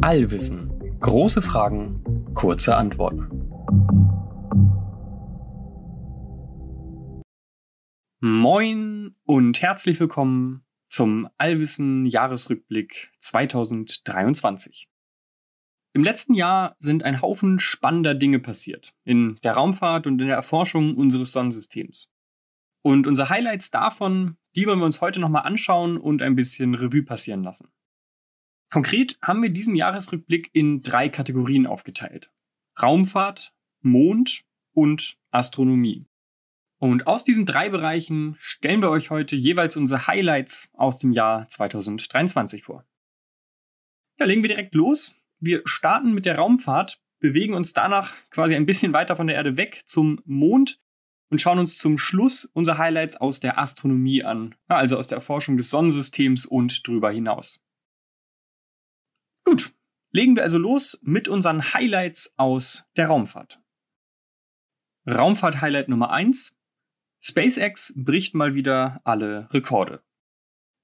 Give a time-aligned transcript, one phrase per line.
[0.00, 0.72] Allwissen.
[1.00, 2.02] Große Fragen,
[2.34, 3.28] kurze Antworten.
[8.20, 14.88] Moin und herzlich willkommen zum Allwissen Jahresrückblick 2023.
[15.92, 20.36] Im letzten Jahr sind ein Haufen spannender Dinge passiert in der Raumfahrt und in der
[20.36, 22.10] Erforschung unseres Sonnensystems.
[22.82, 27.02] Und unsere Highlights davon, die wollen wir uns heute nochmal anschauen und ein bisschen Revue
[27.02, 27.68] passieren lassen.
[28.70, 32.30] Konkret haben wir diesen Jahresrückblick in drei Kategorien aufgeteilt.
[32.80, 36.06] Raumfahrt, Mond und Astronomie.
[36.78, 41.48] Und aus diesen drei Bereichen stellen wir euch heute jeweils unsere Highlights aus dem Jahr
[41.48, 42.84] 2023 vor.
[44.18, 45.16] Ja, legen wir direkt los.
[45.40, 49.56] Wir starten mit der Raumfahrt, bewegen uns danach quasi ein bisschen weiter von der Erde
[49.56, 50.80] weg zum Mond
[51.30, 55.56] und schauen uns zum Schluss unsere Highlights aus der Astronomie an, also aus der Erforschung
[55.56, 57.62] des Sonnensystems und drüber hinaus.
[59.44, 59.72] Gut,
[60.10, 63.60] legen wir also los mit unseren Highlights aus der Raumfahrt.
[65.06, 66.52] Raumfahrt-Highlight Nummer 1.
[67.20, 70.02] SpaceX bricht mal wieder alle Rekorde.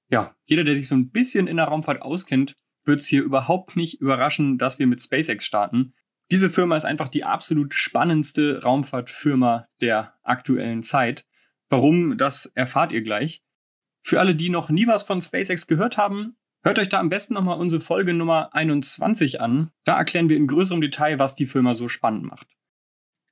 [0.09, 3.75] Ja, jeder, der sich so ein bisschen in der Raumfahrt auskennt, wird es hier überhaupt
[3.75, 5.93] nicht überraschen, dass wir mit SpaceX starten.
[6.31, 11.27] Diese Firma ist einfach die absolut spannendste Raumfahrtfirma der aktuellen Zeit.
[11.69, 13.43] Warum, das erfahrt ihr gleich.
[14.01, 17.35] Für alle, die noch nie was von SpaceX gehört haben, hört euch da am besten
[17.35, 19.71] nochmal unsere Folge Nummer 21 an.
[19.83, 22.47] Da erklären wir in größerem Detail, was die Firma so spannend macht.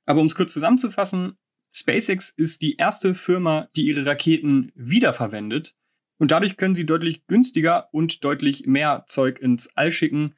[0.06, 1.36] Aber um es kurz zusammenzufassen,
[1.72, 5.74] SpaceX ist die erste Firma, die ihre Raketen wiederverwendet
[6.18, 10.34] und dadurch können sie deutlich günstiger und deutlich mehr Zeug ins All schicken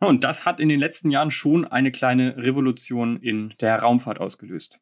[0.00, 4.80] und das hat in den letzten Jahren schon eine kleine Revolution in der Raumfahrt ausgelöst.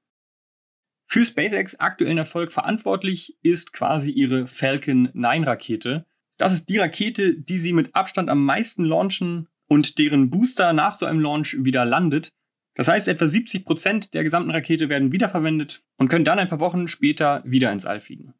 [1.07, 6.07] Für SpaceX aktuellen Erfolg verantwortlich ist quasi ihre Falcon 9 Rakete.
[6.39, 10.95] Das ist die Rakete, die sie mit Abstand am meisten launchen und deren Booster nach
[10.97, 12.33] so einem Launch wieder landet.
[12.75, 16.61] Das heißt, etwa 70 Prozent der gesamten Rakete werden wiederverwendet und können dann ein paar
[16.61, 18.35] Wochen später wieder ins All fliegen.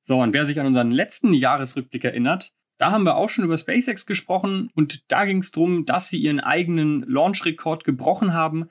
[0.00, 3.58] So, und wer sich an unseren letzten Jahresrückblick erinnert, da haben wir auch schon über
[3.58, 8.70] SpaceX gesprochen und da ging es darum, dass sie ihren eigenen Launch-Rekord gebrochen haben.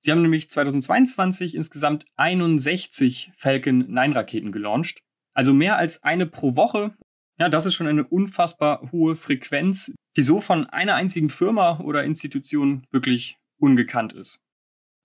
[0.00, 5.00] Sie haben nämlich 2022 insgesamt 61 Falcon 9 Raketen gelauncht.
[5.34, 6.94] Also mehr als eine pro Woche.
[7.38, 12.04] Ja, das ist schon eine unfassbar hohe Frequenz, die so von einer einzigen Firma oder
[12.04, 14.40] Institution wirklich ungekannt ist.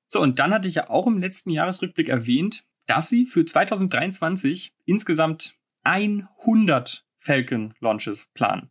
[0.07, 4.73] So, und dann hatte ich ja auch im letzten Jahresrückblick erwähnt, dass sie für 2023
[4.85, 8.69] insgesamt 100 Falcon Launches planen.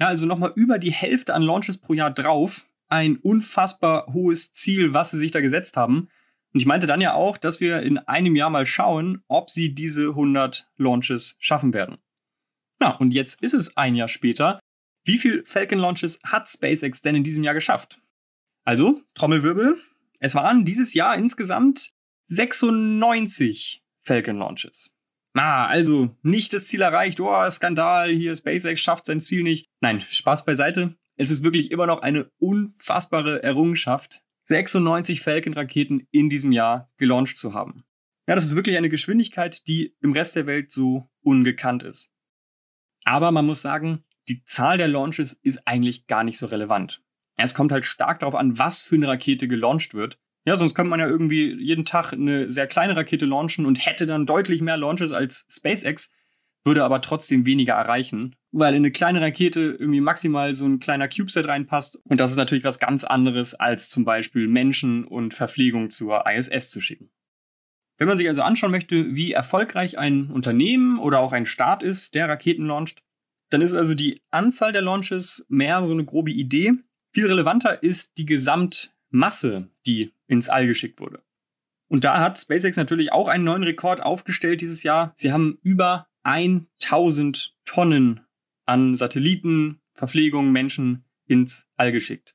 [0.00, 2.66] Ja, also nochmal über die Hälfte an Launches pro Jahr drauf.
[2.88, 6.08] Ein unfassbar hohes Ziel, was sie sich da gesetzt haben.
[6.52, 9.74] Und ich meinte dann ja auch, dass wir in einem Jahr mal schauen, ob sie
[9.74, 11.98] diese 100 Launches schaffen werden.
[12.80, 14.60] Na, und jetzt ist es ein Jahr später.
[15.04, 18.00] Wie viel Falcon Launches hat SpaceX denn in diesem Jahr geschafft?
[18.64, 19.78] Also, Trommelwirbel.
[20.20, 21.90] Es waren dieses Jahr insgesamt
[22.26, 24.93] 96 Falcon Launches.
[25.34, 29.66] Na, also nicht das Ziel erreicht, oh, Skandal, hier SpaceX schafft sein Ziel nicht.
[29.80, 30.96] Nein, Spaß beiseite.
[31.16, 37.52] Es ist wirklich immer noch eine unfassbare Errungenschaft, 96 Falcon-Raketen in diesem Jahr gelauncht zu
[37.52, 37.84] haben.
[38.28, 42.12] Ja, das ist wirklich eine Geschwindigkeit, die im Rest der Welt so ungekannt ist.
[43.04, 47.02] Aber man muss sagen, die Zahl der Launches ist eigentlich gar nicht so relevant.
[47.36, 50.90] Es kommt halt stark darauf an, was für eine Rakete gelauncht wird ja, sonst könnte
[50.90, 54.76] man ja irgendwie jeden Tag eine sehr kleine Rakete launchen und hätte dann deutlich mehr
[54.76, 56.12] Launches als SpaceX,
[56.64, 61.08] würde aber trotzdem weniger erreichen, weil in eine kleine Rakete irgendwie maximal so ein kleiner
[61.08, 62.00] CubeSat reinpasst.
[62.04, 66.70] Und das ist natürlich was ganz anderes, als zum Beispiel Menschen und Verpflegung zur ISS
[66.70, 67.10] zu schicken.
[67.96, 72.14] Wenn man sich also anschauen möchte, wie erfolgreich ein Unternehmen oder auch ein Staat ist,
[72.14, 73.02] der Raketen launcht,
[73.50, 76.72] dann ist also die Anzahl der Launches mehr so eine grobe Idee.
[77.12, 78.26] Viel relevanter ist die
[79.14, 81.22] Gesamtmasse, die ins All geschickt wurde.
[81.88, 85.12] Und da hat SpaceX natürlich auch einen neuen Rekord aufgestellt dieses Jahr.
[85.14, 88.20] Sie haben über 1000 Tonnen
[88.66, 92.34] an Satelliten, Verpflegung, Menschen ins All geschickt.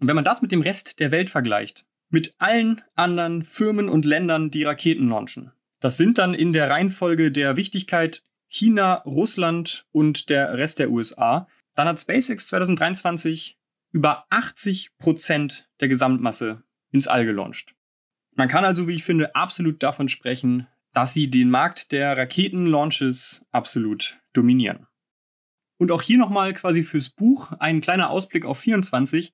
[0.00, 4.04] Und wenn man das mit dem Rest der Welt vergleicht, mit allen anderen Firmen und
[4.04, 10.28] Ländern, die Raketen launchen, das sind dann in der Reihenfolge der Wichtigkeit China, Russland und
[10.28, 13.58] der Rest der USA, dann hat SpaceX 2023
[13.92, 17.74] über 80 Prozent der Gesamtmasse ins All gelauncht.
[18.34, 23.44] Man kann also, wie ich finde, absolut davon sprechen, dass sie den Markt der Raketenlaunches
[23.50, 24.86] absolut dominieren.
[25.78, 29.32] Und auch hier nochmal quasi fürs Buch ein kleiner Ausblick auf 24.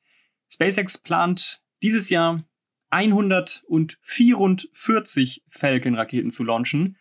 [0.50, 2.44] SpaceX plant dieses Jahr
[2.90, 6.96] 144 Falcon-Raketen zu launchen.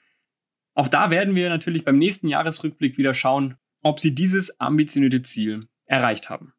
[0.73, 5.69] Auch da werden wir natürlich beim nächsten Jahresrückblick wieder schauen, ob sie dieses ambitionierte Ziel
[5.85, 6.51] erreicht haben.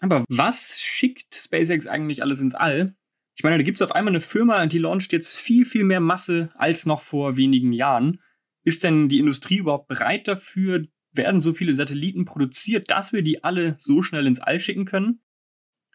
[0.00, 2.94] Aber was schickt SpaceX eigentlich alles ins All?
[3.36, 6.00] Ich meine, da gibt es auf einmal eine Firma, die launcht jetzt viel, viel mehr
[6.00, 8.20] Masse als noch vor wenigen Jahren.
[8.64, 10.86] Ist denn die Industrie überhaupt bereit dafür?
[11.12, 15.22] Werden so viele Satelliten produziert, dass wir die alle so schnell ins All schicken können?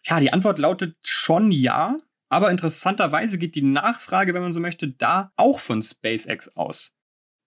[0.04, 1.98] Ja, die Antwort lautet schon ja.
[2.30, 6.98] Aber interessanterweise geht die Nachfrage, wenn man so möchte, da auch von SpaceX aus.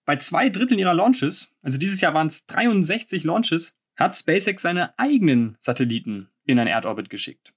[0.05, 4.99] Bei zwei Dritteln ihrer Launches, also dieses Jahr waren es 63 Launches, hat SpaceX seine
[4.99, 7.53] eigenen Satelliten in einen Erdorbit geschickt.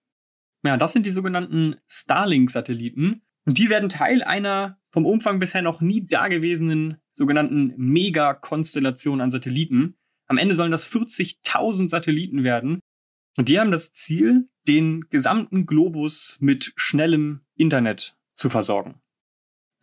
[0.64, 3.24] Ja, das sind die sogenannten Starlink-Satelliten.
[3.46, 9.96] Und die werden Teil einer vom Umfang bisher noch nie dagewesenen sogenannten Mega-Konstellation an Satelliten.
[10.28, 12.80] Am Ende sollen das 40.000 Satelliten werden.
[13.38, 19.02] Und die haben das Ziel, den gesamten Globus mit schnellem Internet zu versorgen.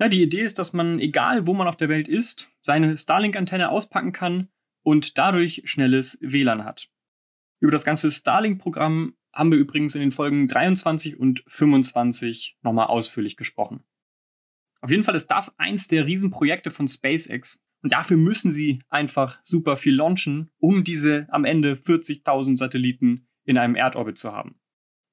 [0.01, 3.71] Ja, die Idee ist, dass man, egal wo man auf der Welt ist, seine Starlink-Antenne
[3.71, 4.49] auspacken kann
[4.85, 6.89] und dadurch schnelles WLAN hat.
[7.61, 13.37] Über das ganze Starlink-Programm haben wir übrigens in den Folgen 23 und 25 nochmal ausführlich
[13.37, 13.85] gesprochen.
[14.81, 19.41] Auf jeden Fall ist das eins der Riesenprojekte von SpaceX und dafür müssen sie einfach
[19.43, 24.61] super viel launchen, um diese am Ende 40.000 Satelliten in einem Erdorbit zu haben.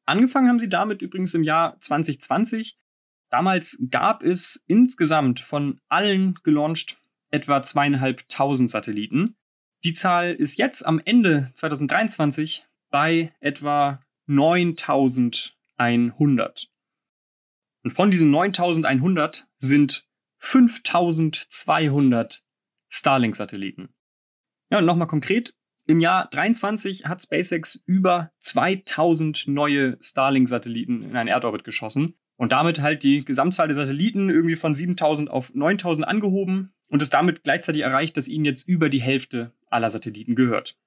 [0.05, 2.77] Angefangen haben sie damit übrigens im Jahr 2020.
[3.31, 6.97] Damals gab es insgesamt von allen gelauncht
[7.31, 9.35] etwa zweieinhalbtausend Satelliten.
[9.85, 16.71] Die Zahl ist jetzt am Ende 2023 bei etwa 9100.
[17.83, 20.07] Und von diesen 9100 sind
[20.39, 22.43] 5200
[22.89, 23.89] Starlink-Satelliten.
[24.71, 25.53] Ja, und nochmal konkret,
[25.85, 32.81] im Jahr 23 hat SpaceX über 2000 neue Starlink-Satelliten in einen Erdorbit geschossen und damit
[32.81, 37.81] halt die Gesamtzahl der Satelliten irgendwie von 7000 auf 9000 angehoben und es damit gleichzeitig
[37.81, 40.77] erreicht, dass ihnen jetzt über die Hälfte aller Satelliten gehört.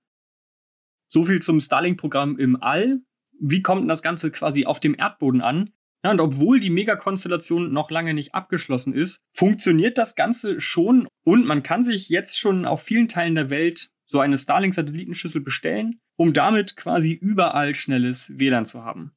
[1.07, 3.01] So viel zum Starlink-Programm im All
[3.41, 5.71] wie kommt denn das Ganze quasi auf dem Erdboden an?
[6.05, 11.45] Ja, und obwohl die Megakonstellation noch lange nicht abgeschlossen ist, funktioniert das Ganze schon und
[11.45, 16.33] man kann sich jetzt schon auf vielen Teilen der Welt so eine Starlink-Satellitenschüssel bestellen, um
[16.33, 19.13] damit quasi überall schnelles WLAN zu haben.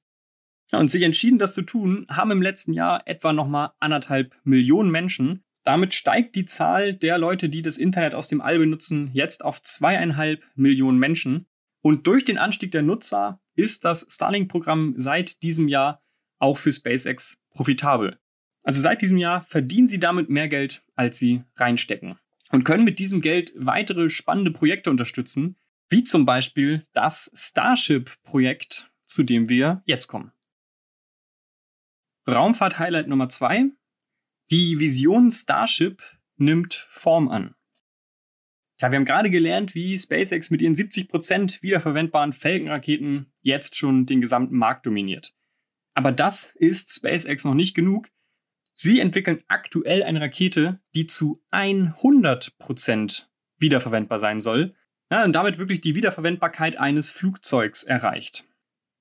[0.72, 4.89] Ja, und sich entschieden, das zu tun, haben im letzten Jahr etwa nochmal anderthalb Millionen
[4.89, 5.44] Menschen.
[5.63, 9.62] Damit steigt die Zahl der Leute, die das Internet aus dem All benutzen, jetzt auf
[9.62, 11.46] zweieinhalb Millionen Menschen.
[11.81, 16.02] Und durch den Anstieg der Nutzer ist das Starlink-Programm seit diesem Jahr
[16.40, 18.19] auch für SpaceX profitabel.
[18.63, 22.18] Also seit diesem Jahr verdienen sie damit mehr Geld, als sie reinstecken.
[22.52, 25.57] Und können mit diesem Geld weitere spannende Projekte unterstützen,
[25.90, 30.31] wie zum Beispiel das Starship-Projekt, zu dem wir jetzt kommen.
[32.28, 33.72] Raumfahrt-Highlight Nummer zwei:
[34.51, 36.03] Die Vision Starship
[36.36, 37.56] nimmt Form an.
[38.81, 44.19] Ja, wir haben gerade gelernt, wie SpaceX mit ihren 70% wiederverwendbaren Falcon-Raketen jetzt schon den
[44.19, 45.33] gesamten Markt dominiert.
[45.94, 48.09] Aber das ist SpaceX noch nicht genug.
[48.74, 53.27] Sie entwickeln aktuell eine Rakete, die zu 100%
[53.57, 54.75] wiederverwendbar sein soll
[55.09, 58.44] ja, und damit wirklich die Wiederverwendbarkeit eines Flugzeugs erreicht.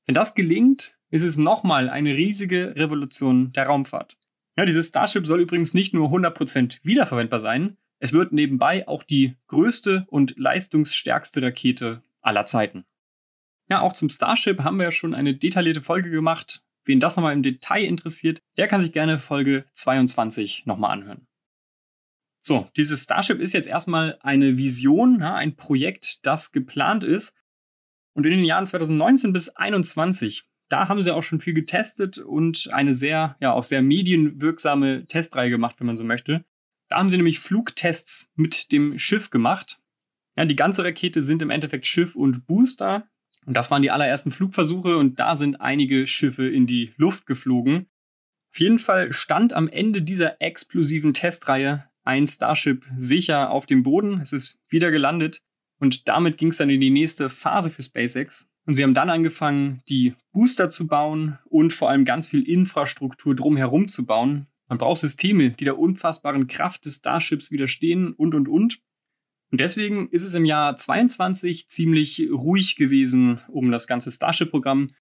[0.06, 4.19] Wenn das gelingt, ist es nochmal eine riesige Revolution der Raumfahrt.
[4.56, 9.36] Ja, dieses Starship soll übrigens nicht nur 100% wiederverwendbar sein, es wird nebenbei auch die
[9.48, 12.86] größte und leistungsstärkste Rakete aller Zeiten.
[13.68, 16.64] Ja, auch zum Starship haben wir ja schon eine detaillierte Folge gemacht.
[16.84, 21.26] Wen das nochmal im Detail interessiert, der kann sich gerne Folge 22 nochmal anhören.
[22.42, 27.34] So, dieses Starship ist jetzt erstmal eine Vision, ja, ein Projekt, das geplant ist.
[28.14, 32.70] Und in den Jahren 2019 bis 2021, da haben sie auch schon viel getestet und
[32.72, 36.44] eine sehr, ja, auch sehr medienwirksame Testreihe gemacht, wenn man so möchte.
[36.88, 39.80] Da haben sie nämlich Flugtests mit dem Schiff gemacht.
[40.36, 43.08] Ja, die ganze Rakete sind im Endeffekt Schiff und Booster.
[43.46, 47.88] Und das waren die allerersten Flugversuche und da sind einige Schiffe in die Luft geflogen.
[48.52, 54.20] Auf jeden Fall stand am Ende dieser explosiven Testreihe ein Starship sicher auf dem Boden.
[54.20, 55.42] Es ist wieder gelandet
[55.78, 58.48] und damit ging es dann in die nächste Phase für SpaceX.
[58.70, 63.34] Und sie haben dann angefangen, die Booster zu bauen und vor allem ganz viel Infrastruktur
[63.34, 68.46] drumherum zu bauen, man braucht Systeme, die der unfassbaren Kraft des Starships widerstehen und, und,
[68.46, 68.80] und.
[69.50, 74.92] Und deswegen ist es im Jahr 22 ziemlich ruhig gewesen um das ganze Starship-Programm.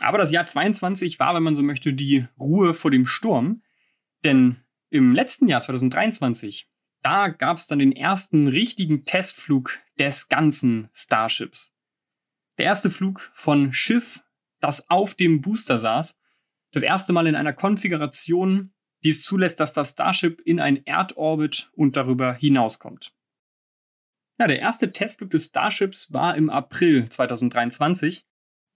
[0.00, 3.60] Aber das Jahr 22 war, wenn man so möchte, die Ruhe vor dem Sturm.
[4.24, 4.56] Denn
[4.88, 6.66] im letzten Jahr 2023,
[7.02, 11.74] da gab es dann den ersten richtigen Testflug des ganzen Starships.
[12.58, 14.22] Der erste Flug von Schiff,
[14.60, 16.18] das auf dem Booster saß.
[16.72, 18.72] Das erste Mal in einer Konfiguration,
[19.04, 23.12] die es zulässt, dass das Starship in ein Erdorbit und darüber hinauskommt.
[24.38, 28.26] Ja, der erste Testflug des Starships war im April 2023.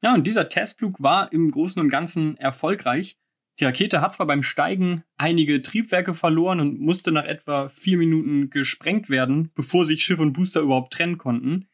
[0.02, 3.18] Ja, und dieser Testflug war im Großen und Ganzen erfolgreich.
[3.58, 8.50] Die Rakete hat zwar beim Steigen einige Triebwerke verloren und musste nach etwa vier Minuten
[8.50, 11.68] gesprengt werden, bevor sich Schiff und Booster überhaupt trennen konnten.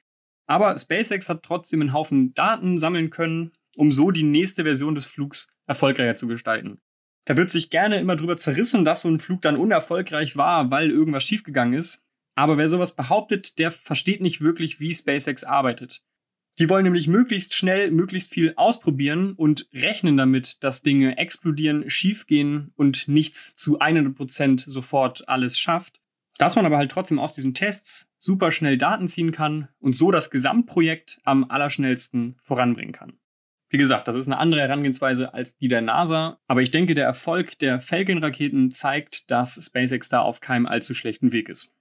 [0.47, 5.07] Aber SpaceX hat trotzdem einen Haufen Daten sammeln können, um so die nächste Version des
[5.07, 6.79] Flugs erfolgreicher zu gestalten.
[7.25, 10.91] Da wird sich gerne immer drüber zerrissen, dass so ein Flug dann unerfolgreich war, weil
[10.91, 12.03] irgendwas schiefgegangen ist.
[12.35, 16.03] Aber wer sowas behauptet, der versteht nicht wirklich, wie SpaceX arbeitet.
[16.59, 22.73] Die wollen nämlich möglichst schnell, möglichst viel ausprobieren und rechnen damit, dass Dinge explodieren, schiefgehen
[22.77, 26.02] und nichts zu 100% sofort alles schafft.
[26.39, 30.11] Dass man aber halt trotzdem aus diesen Tests super schnell Daten ziehen kann und so
[30.11, 33.19] das Gesamtprojekt am allerschnellsten voranbringen kann.
[33.69, 37.07] Wie gesagt, das ist eine andere Herangehensweise als die der NASA, aber ich denke, der
[37.07, 41.73] Erfolg der Falcon-Raketen zeigt, dass SpaceX da auf keinem allzu schlechten Weg ist.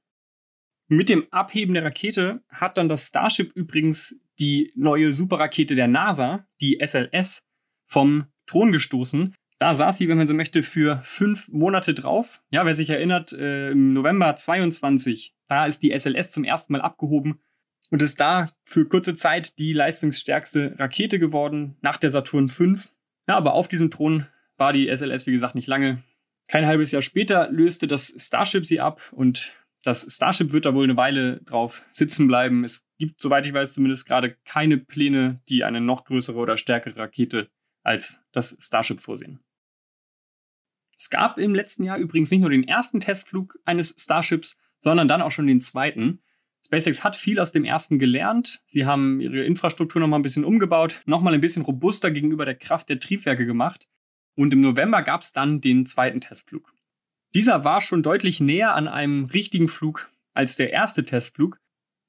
[0.87, 6.45] Mit dem Abheben der Rakete hat dann das Starship übrigens die neue Superrakete der NASA,
[6.61, 7.43] die SLS,
[7.85, 9.35] vom Thron gestoßen.
[9.61, 12.41] Da saß sie, wenn man so möchte, für fünf Monate drauf.
[12.49, 16.81] Ja, wer sich erinnert, äh, im November 22, da ist die SLS zum ersten Mal
[16.81, 17.39] abgehoben
[17.91, 22.63] und ist da für kurze Zeit die leistungsstärkste Rakete geworden nach der Saturn V.
[23.27, 24.25] Ja, aber auf diesem Thron
[24.57, 26.01] war die SLS, wie gesagt, nicht lange.
[26.47, 29.53] Kein halbes Jahr später löste das Starship sie ab und
[29.83, 32.63] das Starship wird da wohl eine Weile drauf sitzen bleiben.
[32.63, 36.97] Es gibt, soweit ich weiß, zumindest gerade keine Pläne, die eine noch größere oder stärkere
[36.97, 37.47] Rakete
[37.83, 39.39] als das Starship vorsehen.
[41.01, 45.23] Es gab im letzten Jahr übrigens nicht nur den ersten Testflug eines Starships, sondern dann
[45.23, 46.21] auch schon den zweiten.
[46.63, 48.61] SpaceX hat viel aus dem ersten gelernt.
[48.67, 52.87] Sie haben ihre Infrastruktur nochmal ein bisschen umgebaut, nochmal ein bisschen robuster gegenüber der Kraft
[52.87, 53.87] der Triebwerke gemacht.
[54.35, 56.71] Und im November gab es dann den zweiten Testflug.
[57.33, 61.59] Dieser war schon deutlich näher an einem richtigen Flug als der erste Testflug.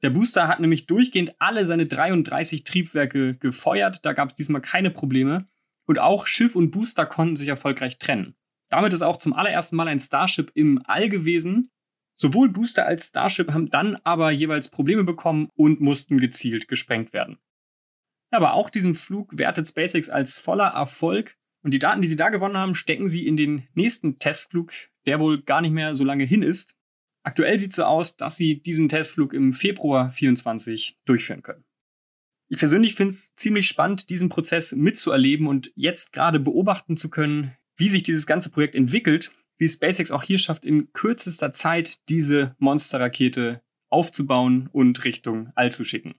[0.03, 4.91] Der Booster hat nämlich durchgehend alle seine 33 Triebwerke gefeuert, da gab es diesmal keine
[4.91, 5.47] Probleme.
[5.87, 8.37] Und auch Schiff und Booster konnten sich erfolgreich trennen.
[8.73, 11.71] Damit ist auch zum allerersten Mal ein Starship im All gewesen.
[12.17, 17.37] Sowohl Booster als Starship haben dann aber jeweils Probleme bekommen und mussten gezielt gesprengt werden.
[18.31, 22.31] Aber auch diesen Flug wertet SpaceX als voller Erfolg und die Daten, die sie da
[22.31, 24.73] gewonnen haben, stecken sie in den nächsten Testflug,
[25.05, 26.75] der wohl gar nicht mehr so lange hin ist.
[27.25, 31.65] Aktuell sieht es so aus, dass sie diesen Testflug im Februar 24 durchführen können.
[32.49, 37.55] Ich persönlich finde es ziemlich spannend, diesen Prozess mitzuerleben und jetzt gerade beobachten zu können,
[37.83, 42.55] wie sich dieses ganze Projekt entwickelt, wie SpaceX auch hier schafft, in kürzester Zeit diese
[42.61, 46.15] Monsterrakete aufzubauen und Richtung All zu schicken.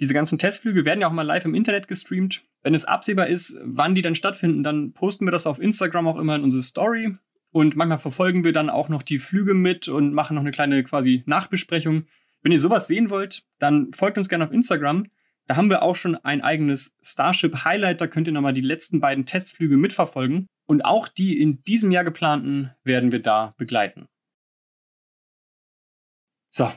[0.00, 2.42] Diese ganzen Testflüge werden ja auch mal live im Internet gestreamt.
[2.64, 6.18] Wenn es absehbar ist, wann die dann stattfinden, dann posten wir das auf Instagram auch
[6.18, 7.14] immer in unsere Story.
[7.52, 10.82] Und manchmal verfolgen wir dann auch noch die Flüge mit und machen noch eine kleine
[10.82, 12.06] quasi Nachbesprechung.
[12.42, 15.06] Wenn ihr sowas sehen wollt, dann folgt uns gerne auf Instagram.
[15.46, 18.00] Da haben wir auch schon ein eigenes Starship Highlight.
[18.00, 20.46] Da könnt ihr nochmal die letzten beiden Testflüge mitverfolgen.
[20.66, 24.06] Und auch die in diesem Jahr geplanten werden wir da begleiten.
[26.48, 26.72] So,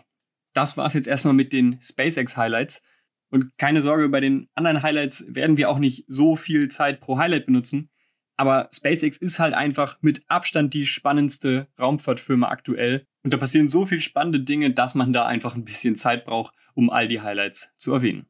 [0.54, 2.82] das war es jetzt erstmal mit den SpaceX Highlights.
[3.30, 7.18] Und keine Sorge, bei den anderen Highlights werden wir auch nicht so viel Zeit pro
[7.18, 7.90] Highlight benutzen.
[8.36, 13.06] Aber SpaceX ist halt einfach mit Abstand die spannendste Raumfahrtfirma aktuell.
[13.24, 16.56] Und da passieren so viele spannende Dinge, dass man da einfach ein bisschen Zeit braucht,
[16.74, 18.28] um all die Highlights zu erwähnen.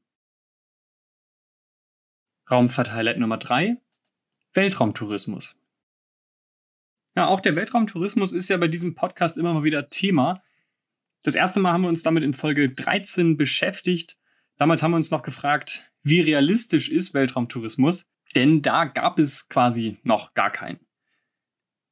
[2.50, 3.78] Raumfahrt-Highlight Nummer drei:
[4.54, 5.56] Weltraumtourismus.
[7.16, 10.44] Ja, auch der Weltraumtourismus ist ja bei diesem Podcast immer mal wieder Thema.
[11.24, 14.18] Das erste Mal haben wir uns damit in Folge 13 beschäftigt.
[14.58, 18.10] Damals haben wir uns noch gefragt, wie realistisch ist Weltraumtourismus?
[18.36, 20.80] denn da gab es quasi noch gar keinen.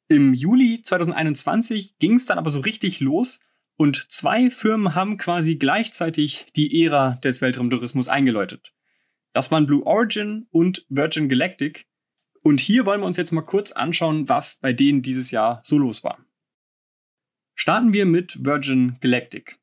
[0.07, 3.39] Im Juli 2021 ging es dann aber so richtig los
[3.77, 8.73] und zwei Firmen haben quasi gleichzeitig die Ära des Weltraumtourismus eingeläutet.
[9.35, 11.87] Das waren Blue Origin und Virgin Galactic.
[12.41, 15.77] Und hier wollen wir uns jetzt mal kurz anschauen, was bei denen dieses Jahr so
[15.77, 16.25] los war.
[17.53, 19.59] Starten wir mit Virgin Galactic.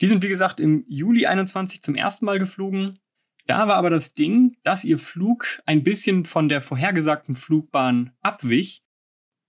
[0.00, 3.00] Die sind, wie gesagt, im Juli 21 zum ersten Mal geflogen
[3.48, 8.82] da war aber das Ding, dass ihr Flug ein bisschen von der vorhergesagten Flugbahn abwich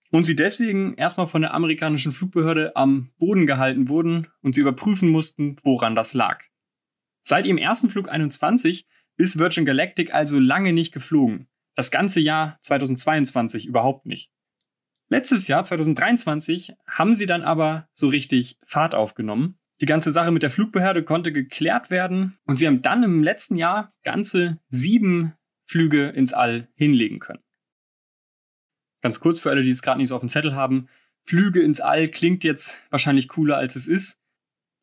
[0.10, 5.10] und sie deswegen erstmal von der amerikanischen Flugbehörde am Boden gehalten wurden und sie überprüfen
[5.10, 6.46] mussten, woran das lag.
[7.24, 8.88] Seit ihrem ersten Flug 21
[9.20, 11.48] ist Virgin Galactic also lange nicht geflogen.
[11.76, 14.32] Das ganze Jahr 2022 überhaupt nicht.
[15.10, 20.44] Letztes Jahr, 2023, haben sie dann aber so richtig Fahrt aufgenommen die ganze Sache mit
[20.44, 25.34] der Flugbehörde konnte geklärt werden und sie haben dann im letzten Jahr ganze sieben
[25.66, 27.44] Flüge ins All hinlegen können.
[29.02, 30.90] Ganz kurz für alle, die es gerade nicht so auf dem Zettel haben.
[31.24, 34.20] Flüge ins All klingt jetzt wahrscheinlich cooler, als es ist.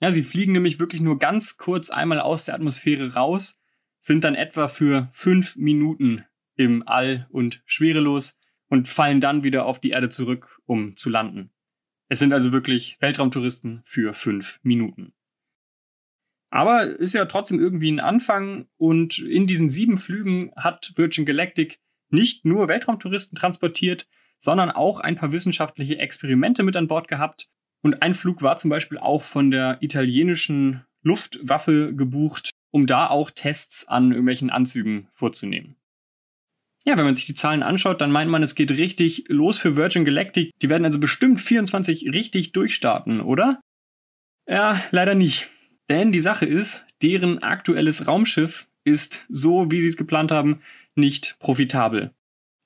[0.01, 3.59] Ja, sie fliegen nämlich wirklich nur ganz kurz einmal aus der Atmosphäre raus,
[4.07, 9.81] sind dann etwa für fünf Minuten im All und schwerelos und fallen dann wieder auf
[9.81, 11.51] die Erde zurück, um zu landen.
[12.09, 15.13] Es sind also wirklich Weltraumtouristen für fünf Minuten.
[16.51, 21.81] Aber ist ja trotzdem irgendwie ein Anfang und in diesen sieben Flügen hat Virgin Galactic
[22.09, 24.07] nicht nur Weltraumtouristen transportiert,
[24.39, 27.49] sondern auch ein paar wissenschaftliche Experimente mit an Bord gehabt.
[27.83, 33.31] Und ein Flug war zum Beispiel auch von der italienischen Luftwaffe gebucht, um da auch
[33.31, 35.77] Tests an irgendwelchen Anzügen vorzunehmen.
[36.85, 39.77] Ja, wenn man sich die Zahlen anschaut, dann meint man, es geht richtig los für
[39.77, 40.51] Virgin Galactic.
[40.61, 43.63] Die werden also bestimmt 24 richtig durchstarten, oder?
[44.47, 45.47] Ja, leider nicht.
[45.89, 50.61] Denn die Sache ist, deren aktuelles Raumschiff ist, so wie sie es geplant haben,
[50.95, 52.13] nicht profitabel.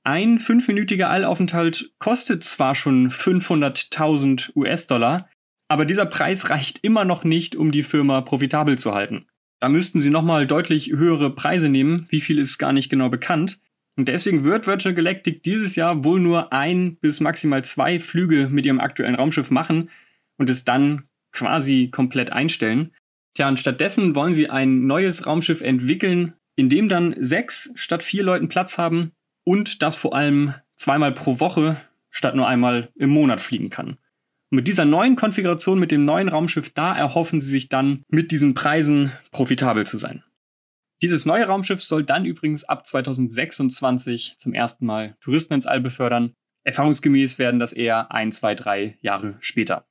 [0.02, 5.30] Ein fünfminütiger Allaufenthalt kostet zwar schon 500.000 US-Dollar,
[5.68, 9.29] aber dieser Preis reicht immer noch nicht, um die Firma profitabel zu halten.
[9.60, 13.60] Da müssten sie nochmal deutlich höhere Preise nehmen, wie viel ist gar nicht genau bekannt.
[13.96, 18.64] Und deswegen wird Virgin Galactic dieses Jahr wohl nur ein bis maximal zwei Flüge mit
[18.64, 19.90] ihrem aktuellen Raumschiff machen
[20.38, 22.92] und es dann quasi komplett einstellen.
[23.34, 28.22] Tja, und stattdessen wollen sie ein neues Raumschiff entwickeln, in dem dann sechs statt vier
[28.22, 29.12] Leuten Platz haben
[29.44, 31.76] und das vor allem zweimal pro Woche
[32.08, 33.98] statt nur einmal im Monat fliegen kann.
[34.50, 38.32] Und mit dieser neuen Konfiguration, mit dem neuen Raumschiff, da erhoffen sie sich dann mit
[38.32, 40.24] diesen Preisen profitabel zu sein.
[41.02, 46.34] Dieses neue Raumschiff soll dann übrigens ab 2026 zum ersten Mal Touristen ins All befördern.
[46.64, 49.86] Erfahrungsgemäß werden das eher ein, zwei, drei Jahre später.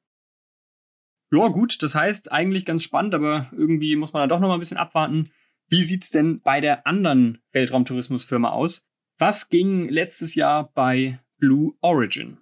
[1.32, 4.56] Ja, gut, das heißt eigentlich ganz spannend, aber irgendwie muss man da doch noch mal
[4.56, 5.32] ein bisschen abwarten.
[5.68, 8.88] Wie sieht's denn bei der anderen Weltraumtourismusfirma aus?
[9.18, 12.38] Was ging letztes Jahr bei Blue Origin?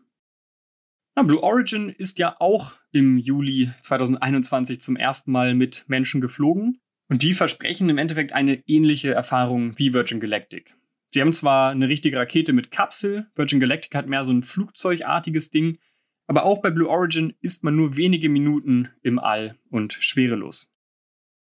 [1.17, 6.79] Na, Blue Origin ist ja auch im Juli 2021 zum ersten Mal mit Menschen geflogen
[7.09, 10.75] und die versprechen im Endeffekt eine ähnliche Erfahrung wie Virgin Galactic.
[11.09, 15.49] Sie haben zwar eine richtige Rakete mit Kapsel, Virgin Galactic hat mehr so ein flugzeugartiges
[15.49, 15.79] Ding,
[16.27, 20.71] aber auch bei Blue Origin ist man nur wenige Minuten im All und schwerelos.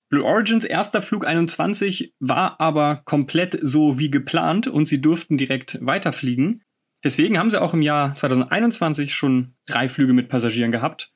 [0.09, 5.79] Blue Origins erster Flug 21 war aber komplett so wie geplant und sie durften direkt
[5.81, 6.61] weiterfliegen.
[7.03, 11.13] Deswegen haben sie auch im Jahr 2021 schon drei Flüge mit Passagieren gehabt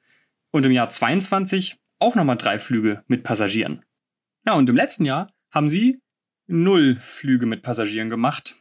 [0.51, 3.83] und im Jahr 22 auch nochmal drei Flüge mit Passagieren.
[4.45, 5.99] Ja, und im letzten Jahr haben sie
[6.47, 8.55] null Flüge mit Passagieren gemacht.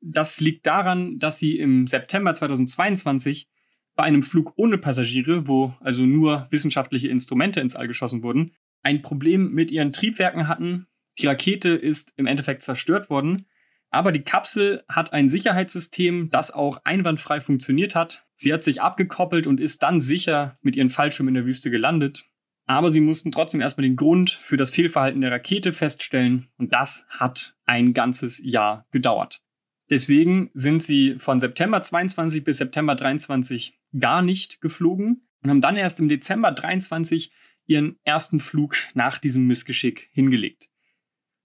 [0.00, 3.48] Das liegt daran, dass sie im September 2022
[3.94, 9.02] bei einem Flug ohne Passagiere, wo also nur wissenschaftliche Instrumente ins All geschossen wurden, ein
[9.02, 10.86] Problem mit ihren Triebwerken hatten.
[11.18, 13.46] Die Rakete ist im Endeffekt zerstört worden,
[13.90, 18.26] aber die Kapsel hat ein Sicherheitssystem, das auch einwandfrei funktioniert hat.
[18.34, 22.24] Sie hat sich abgekoppelt und ist dann sicher mit ihren Fallschirmen in der Wüste gelandet.
[22.66, 27.06] Aber sie mussten trotzdem erstmal den Grund für das Fehlverhalten der Rakete feststellen und das
[27.08, 29.40] hat ein ganzes Jahr gedauert.
[29.88, 35.76] Deswegen sind sie von September 22 bis September 23 gar nicht geflogen und haben dann
[35.76, 37.30] erst im Dezember 23
[37.66, 40.68] ihren ersten Flug nach diesem Missgeschick hingelegt.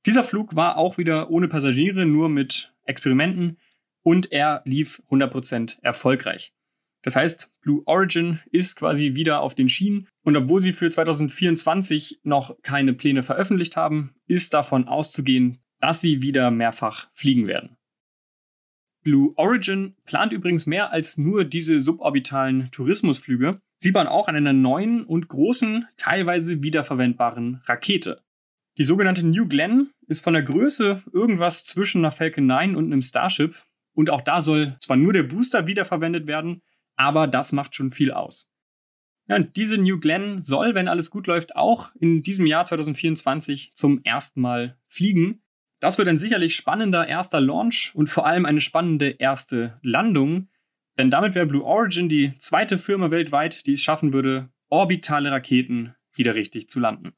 [0.05, 3.57] Dieser Flug war auch wieder ohne Passagiere, nur mit Experimenten
[4.03, 6.53] und er lief 100% erfolgreich.
[7.03, 12.21] Das heißt, Blue Origin ist quasi wieder auf den Schienen und obwohl sie für 2024
[12.23, 17.77] noch keine Pläne veröffentlicht haben, ist davon auszugehen, dass sie wieder mehrfach fliegen werden.
[19.03, 23.59] Blue Origin plant übrigens mehr als nur diese suborbitalen Tourismusflüge.
[23.77, 28.21] Sie bauen auch an einer neuen und großen, teilweise wiederverwendbaren Rakete.
[28.81, 33.03] Die sogenannte New Glenn ist von der Größe irgendwas zwischen einer Falcon 9 und einem
[33.03, 33.55] Starship.
[33.93, 36.63] Und auch da soll zwar nur der Booster wiederverwendet werden,
[36.95, 38.51] aber das macht schon viel aus.
[39.27, 43.73] Ja, und diese New Glenn soll, wenn alles gut läuft, auch in diesem Jahr 2024
[43.75, 45.43] zum ersten Mal fliegen.
[45.79, 50.47] Das wird ein sicherlich spannender erster Launch und vor allem eine spannende erste Landung,
[50.97, 55.93] denn damit wäre Blue Origin die zweite Firma weltweit, die es schaffen würde, orbitale Raketen
[56.15, 57.13] wieder richtig zu landen.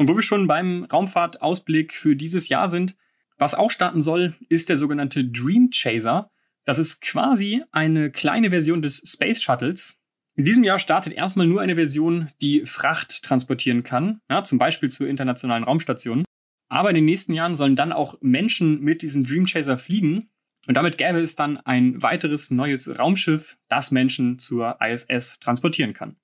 [0.00, 2.96] Und wo wir schon beim Raumfahrtausblick für dieses Jahr sind,
[3.36, 6.30] was auch starten soll, ist der sogenannte Dream Chaser.
[6.64, 9.96] Das ist quasi eine kleine Version des Space Shuttles.
[10.36, 14.90] In diesem Jahr startet erstmal nur eine Version, die Fracht transportieren kann, ja, zum Beispiel
[14.90, 16.24] zur internationalen Raumstation.
[16.70, 20.30] Aber in den nächsten Jahren sollen dann auch Menschen mit diesem Dream Chaser fliegen.
[20.66, 26.16] Und damit gäbe es dann ein weiteres neues Raumschiff, das Menschen zur ISS transportieren kann.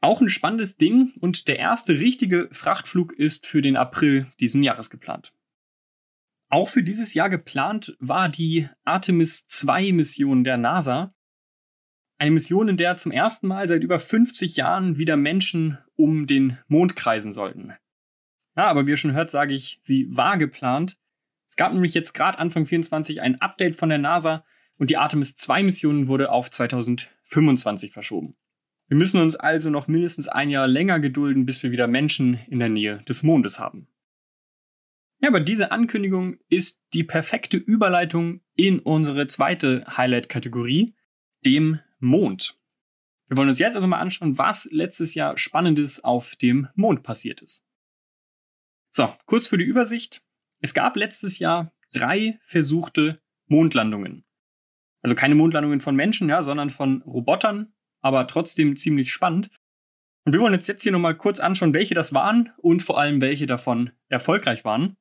[0.00, 4.90] Auch ein spannendes Ding und der erste richtige Frachtflug ist für den April diesen Jahres
[4.90, 5.32] geplant.
[6.50, 11.14] Auch für dieses Jahr geplant war die Artemis 2 Mission der NASA.
[12.16, 16.58] Eine Mission, in der zum ersten Mal seit über 50 Jahren wieder Menschen um den
[16.68, 17.74] Mond kreisen sollten.
[18.56, 20.96] Ja, aber wie ihr schon hört, sage ich, sie war geplant.
[21.48, 24.44] Es gab nämlich jetzt gerade Anfang 24 ein Update von der NASA
[24.78, 28.36] und die Artemis 2 Mission wurde auf 2025 verschoben.
[28.88, 32.58] Wir müssen uns also noch mindestens ein Jahr länger gedulden, bis wir wieder Menschen in
[32.58, 33.86] der Nähe des Mondes haben.
[35.20, 40.94] Ja, aber diese Ankündigung ist die perfekte Überleitung in unsere zweite Highlight-Kategorie,
[41.44, 42.58] dem Mond.
[43.26, 47.42] Wir wollen uns jetzt also mal anschauen, was letztes Jahr Spannendes auf dem Mond passiert
[47.42, 47.66] ist.
[48.90, 50.24] So, kurz für die Übersicht.
[50.60, 54.24] Es gab letztes Jahr drei versuchte Mondlandungen.
[55.02, 59.50] Also keine Mondlandungen von Menschen, ja, sondern von Robotern, aber trotzdem ziemlich spannend.
[60.24, 63.20] Und wir wollen uns jetzt hier nochmal kurz anschauen, welche das waren und vor allem
[63.20, 64.96] welche davon erfolgreich waren.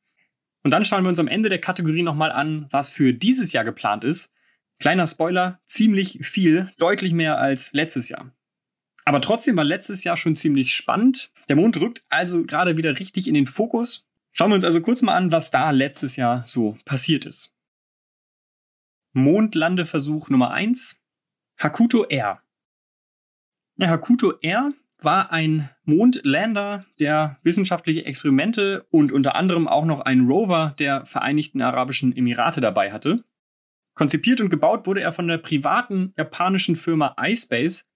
[0.64, 3.64] Und dann schauen wir uns am Ende der Kategorie nochmal an, was für dieses Jahr
[3.64, 4.34] geplant ist.
[4.80, 8.32] Kleiner Spoiler, ziemlich viel, deutlich mehr als letztes Jahr.
[9.06, 11.32] Aber trotzdem war letztes Jahr schon ziemlich spannend.
[11.48, 14.06] Der Mond rückt also gerade wieder richtig in den Fokus.
[14.34, 17.54] Schauen wir uns also kurz mal an, was da letztes Jahr so passiert ist.
[19.14, 21.00] Mondlandeversuch Nummer 1,
[21.58, 22.44] Hakuto R.
[23.78, 30.28] Ja, Hakuto R war ein Mondlander, der wissenschaftliche Experimente und unter anderem auch noch einen
[30.28, 33.24] Rover der Vereinigten Arabischen Emirate dabei hatte.
[33.94, 37.88] Konzipiert und gebaut wurde er von der privaten japanischen Firma iSpace.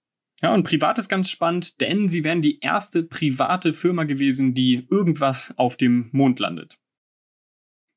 [0.41, 4.87] Ja, und privat ist ganz spannend, denn sie wären die erste private Firma gewesen, die
[4.89, 6.79] irgendwas auf dem Mond landet.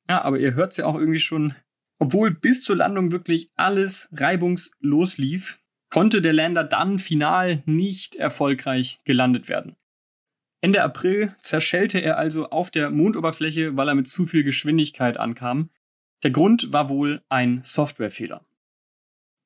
[0.09, 1.55] Ja, aber ihr hört es ja auch irgendwie schon,
[1.99, 5.59] obwohl bis zur Landung wirklich alles reibungslos lief,
[5.95, 9.77] konnte der Lander dann final nicht erfolgreich gelandet werden.
[10.59, 15.69] Ende April zerschellte er also auf der Mondoberfläche, weil er mit zu viel Geschwindigkeit ankam.
[16.23, 18.43] Der Grund war wohl ein Softwarefehler.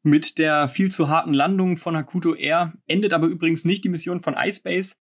[0.01, 4.19] Mit der viel zu harten Landung von Hakuto Air endet aber übrigens nicht die Mission
[4.19, 4.95] von iSpace.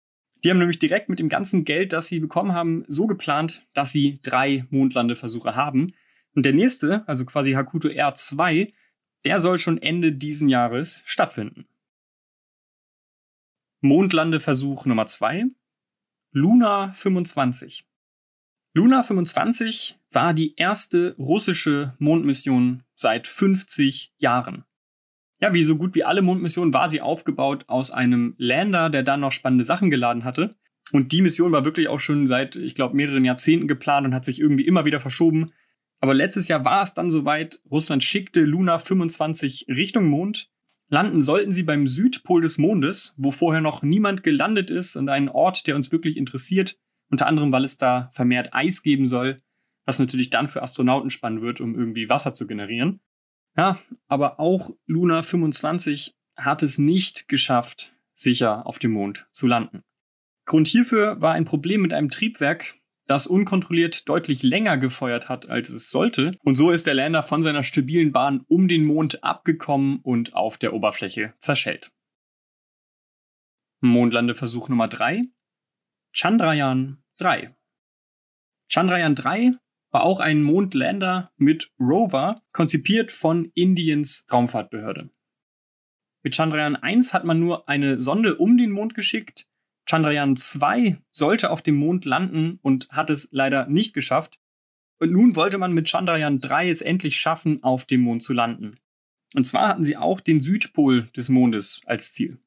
[0.43, 3.91] Die haben nämlich direkt mit dem ganzen Geld, das sie bekommen haben, so geplant, dass
[3.91, 5.93] sie drei Mondlandeversuche haben.
[6.33, 8.73] Und der nächste, also quasi Hakuto Air 2,
[9.25, 11.65] der soll schon Ende diesen Jahres stattfinden.
[13.81, 15.45] Mondlandeversuch Nummer 2.
[16.31, 17.85] Luna 25.
[18.73, 24.65] Luna 25 war die erste russische Mondmission seit 50 Jahren.
[25.39, 29.19] Ja, wie so gut wie alle Mondmissionen war sie aufgebaut aus einem Lander, der dann
[29.19, 30.55] noch spannende Sachen geladen hatte.
[30.91, 34.25] Und die Mission war wirklich auch schon seit, ich glaube, mehreren Jahrzehnten geplant und hat
[34.25, 35.51] sich irgendwie immer wieder verschoben.
[36.01, 37.61] Aber letztes Jahr war es dann soweit.
[37.69, 40.49] Russland schickte Luna 25 Richtung Mond.
[40.89, 45.29] Landen sollten sie beim Südpol des Mondes, wo vorher noch niemand gelandet ist und einen
[45.29, 46.77] Ort, der uns wirklich interessiert.
[47.09, 49.41] Unter anderem, weil es da vermehrt Eis geben soll,
[49.85, 52.99] was natürlich dann für Astronauten spannend wird, um irgendwie Wasser zu generieren.
[53.57, 59.83] Ja, aber auch Luna 25 hat es nicht geschafft, sicher auf dem Mond zu landen.
[60.45, 62.75] Grund hierfür war ein Problem mit einem Triebwerk,
[63.07, 66.37] das unkontrolliert deutlich länger gefeuert hat, als es sollte.
[66.43, 70.57] Und so ist der Lander von seiner stabilen Bahn um den Mond abgekommen und auf
[70.57, 71.91] der Oberfläche zerschellt.
[73.81, 75.23] Mondlandeversuch Nummer 3.
[76.13, 77.55] Chandrayaan 3.
[78.67, 79.53] Chandrayaan 3
[79.91, 85.09] war auch ein Mondlander mit Rover, konzipiert von Indiens Raumfahrtbehörde.
[86.23, 89.47] Mit Chandrayaan 1 hat man nur eine Sonde um den Mond geschickt,
[89.87, 94.39] Chandrayaan 2 sollte auf dem Mond landen und hat es leider nicht geschafft.
[94.99, 98.71] Und nun wollte man mit Chandrayaan 3 es endlich schaffen, auf dem Mond zu landen.
[99.33, 102.39] Und zwar hatten sie auch den Südpol des Mondes als Ziel.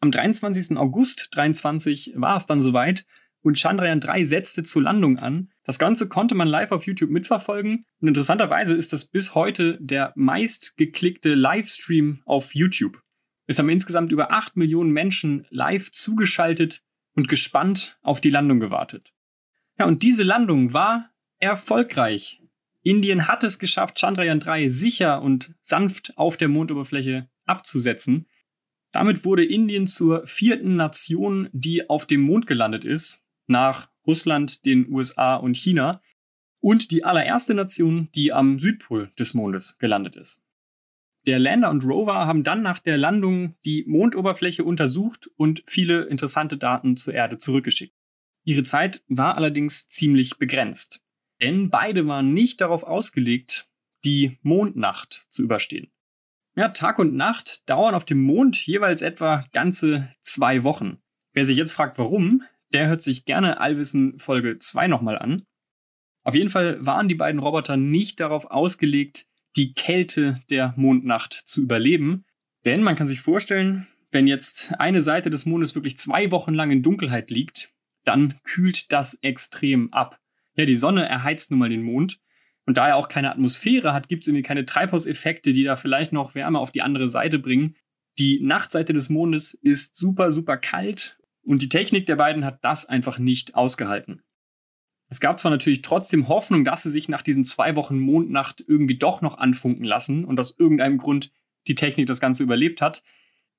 [0.00, 0.76] Am 23.
[0.76, 3.06] August 23 war es dann soweit
[3.42, 5.52] und Chandrayaan 3 setzte zur Landung an.
[5.64, 10.12] Das Ganze konnte man live auf YouTube mitverfolgen und interessanterweise ist das bis heute der
[10.16, 13.02] meistgeklickte Livestream auf YouTube.
[13.46, 16.82] Es haben insgesamt über 8 Millionen Menschen live zugeschaltet
[17.14, 19.12] und gespannt auf die Landung gewartet.
[19.78, 22.40] Ja, und diese Landung war erfolgreich.
[22.82, 28.26] Indien hat es geschafft, Chandrayaan 3 sicher und sanft auf der Mondoberfläche abzusetzen.
[28.92, 34.88] Damit wurde Indien zur vierten Nation, die auf dem Mond gelandet ist, nach Russland, den
[34.92, 36.02] USA und China,
[36.60, 40.40] und die allererste Nation, die am Südpol des Mondes gelandet ist.
[41.26, 46.56] Der Lander und Rover haben dann nach der Landung die Mondoberfläche untersucht und viele interessante
[46.56, 47.94] Daten zur Erde zurückgeschickt.
[48.44, 51.00] Ihre Zeit war allerdings ziemlich begrenzt,
[51.40, 53.68] denn beide waren nicht darauf ausgelegt,
[54.04, 55.92] die Mondnacht zu überstehen.
[56.56, 60.98] Ja, Tag und Nacht dauern auf dem Mond jeweils etwa ganze zwei Wochen.
[61.32, 65.44] Wer sich jetzt fragt, warum, der hört sich gerne Allwissen Folge 2 nochmal an.
[66.24, 71.60] Auf jeden Fall waren die beiden Roboter nicht darauf ausgelegt, die Kälte der Mondnacht zu
[71.60, 72.24] überleben.
[72.64, 76.70] Denn man kann sich vorstellen, wenn jetzt eine Seite des Mondes wirklich zwei Wochen lang
[76.70, 77.72] in Dunkelheit liegt,
[78.04, 80.18] dann kühlt das extrem ab.
[80.56, 82.20] Ja, die Sonne erheizt nun mal den Mond.
[82.66, 86.12] Und da er auch keine Atmosphäre hat, gibt es irgendwie keine Treibhauseffekte, die da vielleicht
[86.12, 87.76] noch Wärme auf die andere Seite bringen.
[88.18, 92.86] Die Nachtseite des Mondes ist super, super kalt und die Technik der beiden hat das
[92.86, 94.22] einfach nicht ausgehalten.
[95.12, 98.96] Es gab zwar natürlich trotzdem Hoffnung, dass sie sich nach diesen zwei Wochen Mondnacht irgendwie
[98.96, 101.30] doch noch anfunken lassen und aus irgendeinem Grund
[101.66, 103.02] die Technik das Ganze überlebt hat.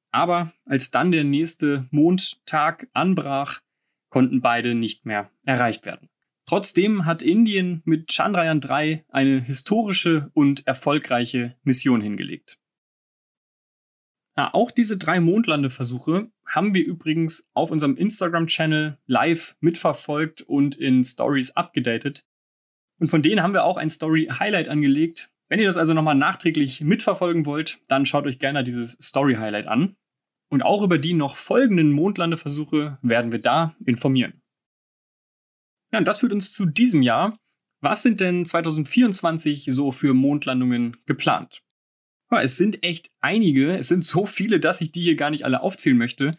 [0.10, 3.62] Aber als dann der nächste Mondtag anbrach,
[4.10, 6.10] konnten beide nicht mehr erreicht werden.
[6.48, 12.58] Trotzdem hat Indien mit Chandrayaan 3 eine historische und erfolgreiche Mission hingelegt.
[14.36, 21.04] Ja, auch diese drei Mondlandeversuche haben wir übrigens auf unserem Instagram-Channel live mitverfolgt und in
[21.04, 22.26] Stories abgedatet.
[23.00, 25.32] Und von denen haben wir auch ein Story-Highlight angelegt.
[25.50, 29.96] Wenn ihr das also nochmal nachträglich mitverfolgen wollt, dann schaut euch gerne dieses Story-Highlight an.
[30.50, 34.42] Und auch über die noch folgenden Mondlandeversuche werden wir da informieren.
[35.92, 37.38] Ja, und das führt uns zu diesem Jahr.
[37.82, 41.62] Was sind denn 2024 so für Mondlandungen geplant?
[42.42, 43.78] Es sind echt einige.
[43.78, 46.38] Es sind so viele, dass ich die hier gar nicht alle aufzählen möchte.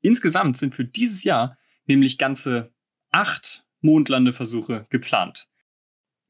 [0.00, 2.72] Insgesamt sind für dieses Jahr nämlich ganze
[3.10, 5.48] acht Mondlandeversuche geplant.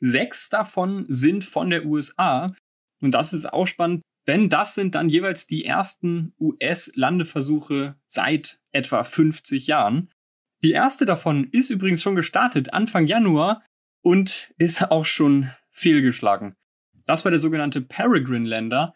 [0.00, 2.54] Sechs davon sind von der USA.
[3.00, 9.04] Und das ist auch spannend, denn das sind dann jeweils die ersten US-Landeversuche seit etwa
[9.04, 10.10] 50 Jahren.
[10.62, 13.62] Die erste davon ist übrigens schon gestartet, Anfang Januar,
[14.02, 16.54] und ist auch schon fehlgeschlagen.
[17.06, 18.94] Das war der sogenannte Peregrine Lander.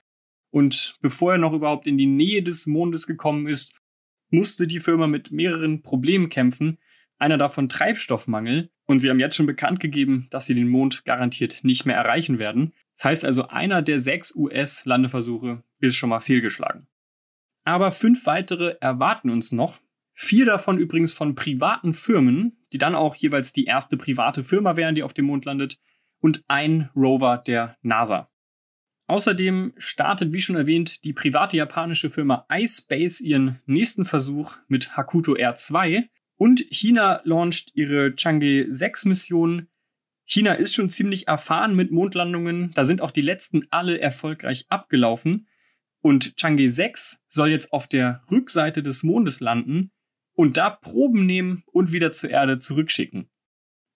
[0.51, 3.75] Und bevor er noch überhaupt in die Nähe des Mondes gekommen ist,
[4.31, 6.79] musste die Firma mit mehreren Problemen kämpfen.
[7.19, 8.71] Einer davon Treibstoffmangel.
[8.87, 12.39] Und sie haben jetzt schon bekannt gegeben, dass sie den Mond garantiert nicht mehr erreichen
[12.39, 12.73] werden.
[12.97, 16.89] Das heißt also, einer der sechs US-Landeversuche ist schon mal fehlgeschlagen.
[17.65, 19.81] Aber fünf weitere erwarten uns noch.
[20.13, 24.95] Vier davon übrigens von privaten Firmen, die dann auch jeweils die erste private Firma wären,
[24.95, 25.79] die auf dem Mond landet.
[26.21, 28.30] Und ein Rover der NASA.
[29.11, 35.33] Außerdem startet, wie schon erwähnt, die private japanische Firma iSpace ihren nächsten Versuch mit Hakuto
[35.33, 36.05] R2
[36.37, 39.67] und China launcht ihre Chang'e 6 Mission.
[40.27, 45.49] China ist schon ziemlich erfahren mit Mondlandungen, da sind auch die letzten alle erfolgreich abgelaufen
[46.03, 49.91] und Chang'e 6 soll jetzt auf der Rückseite des Mondes landen
[50.35, 53.29] und da Proben nehmen und wieder zur Erde zurückschicken.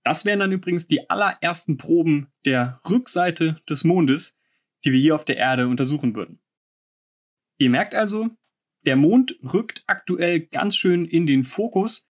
[0.02, 4.36] Das wären dann übrigens die allerersten Proben der Rückseite des Mondes
[4.84, 6.38] die wir hier auf der Erde untersuchen würden.
[7.58, 8.30] Ihr merkt also,
[8.84, 12.08] der Mond rückt aktuell ganz schön in den Fokus.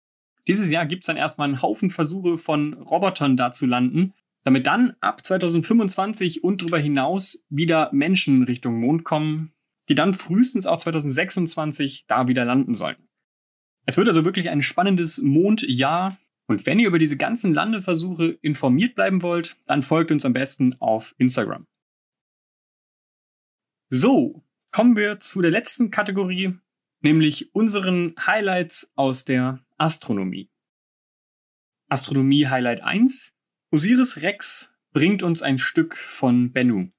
[0.47, 4.67] Dieses Jahr gibt es dann erstmal einen Haufen Versuche von Robotern da zu landen, damit
[4.67, 9.53] dann ab 2025 und darüber hinaus wieder Menschen Richtung Mond kommen,
[9.89, 12.97] die dann frühestens auch 2026 da wieder landen sollen.
[13.85, 16.17] Es wird also wirklich ein spannendes Mondjahr.
[16.47, 20.75] Und wenn ihr über diese ganzen Landeversuche informiert bleiben wollt, dann folgt uns am besten
[20.79, 21.65] auf Instagram.
[23.91, 26.55] So, kommen wir zu der letzten Kategorie,
[27.01, 30.51] nämlich unseren Highlights aus der Astronomie.
[31.87, 33.33] Astronomie Highlight 1.
[33.71, 36.91] Osiris Rex bringt uns ein Stück von Bennu.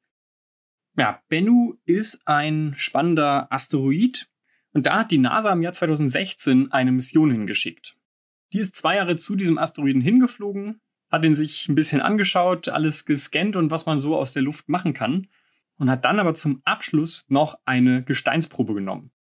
[0.97, 4.29] Ja, Bennu ist ein spannender Asteroid
[4.73, 7.97] und da hat die NASA im Jahr 2016 eine Mission hingeschickt.
[8.53, 13.05] Die ist zwei Jahre zu diesem Asteroiden hingeflogen, hat ihn sich ein bisschen angeschaut, alles
[13.05, 15.29] gescannt und was man so aus der Luft machen kann
[15.81, 19.11] und hat dann aber zum Abschluss noch eine Gesteinsprobe genommen.